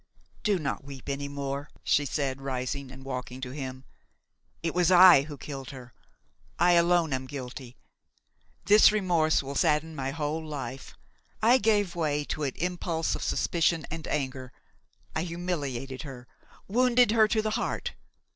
"Do 0.41 0.57
not 0.57 0.83
weep 0.83 1.07
any 1.07 1.27
more," 1.27 1.69
she 1.83 2.05
said, 2.07 2.41
rising 2.41 2.89
and 2.91 3.05
walking 3.05 3.37
up 3.37 3.43
to 3.43 3.51
him; 3.51 3.85
"it 4.63 4.73
was 4.73 4.89
I 4.89 5.25
who 5.25 5.37
killed 5.37 5.69
her; 5.69 5.93
I 6.57 6.71
alone 6.71 7.13
am 7.13 7.27
guilty. 7.27 7.77
This 8.65 8.91
remorse 8.91 9.43
will 9.43 9.53
sadden 9.53 9.95
my 9.95 10.09
whole 10.09 10.43
life. 10.43 10.95
I 11.43 11.59
gave 11.59 11.93
way 11.93 12.23
to 12.33 12.41
an 12.41 12.53
impulse 12.55 13.13
of 13.13 13.21
suspicion 13.21 13.85
and 13.91 14.07
anger; 14.07 14.51
I 15.15 15.21
humiliated 15.21 16.01
her, 16.01 16.27
wounded 16.67 17.11
her 17.11 17.27
to 17.27 17.41
the 17.43 17.51
heart. 17.51 17.93